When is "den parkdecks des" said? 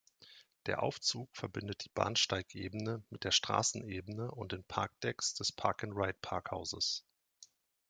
4.51-5.51